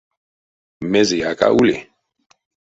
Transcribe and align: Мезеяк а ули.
Мезеяк 0.91 1.39
а 1.47 1.49
ули. 1.59 1.75